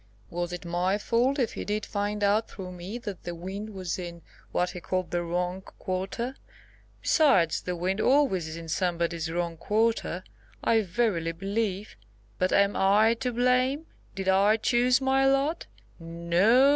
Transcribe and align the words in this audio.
Was 0.31 0.51
it 0.51 0.65
my 0.65 0.97
fault 0.97 1.37
if 1.37 1.53
he 1.53 1.63
did 1.63 1.85
find 1.85 2.23
out 2.23 2.49
through 2.49 2.71
me 2.71 2.97
that 2.97 3.21
the 3.21 3.35
wind 3.35 3.69
was 3.69 3.99
in, 3.99 4.23
what 4.51 4.71
he 4.71 4.81
called, 4.81 5.11
the 5.11 5.21
wrong 5.21 5.61
quarter? 5.61 6.35
Besides, 7.03 7.61
the 7.61 7.75
wind 7.75 8.01
always 8.01 8.47
is 8.47 8.55
in 8.55 8.67
somebody's 8.67 9.29
wrong 9.29 9.57
quarter, 9.57 10.23
I 10.63 10.81
verily 10.81 11.33
believe! 11.33 11.95
But 12.39 12.51
am 12.51 12.75
I 12.75 13.13
to 13.19 13.31
blame? 13.31 13.85
Did 14.15 14.27
I 14.27 14.57
choose 14.57 15.01
my 15.01 15.27
lot? 15.27 15.67
No, 15.99 16.09
no! 16.09 16.69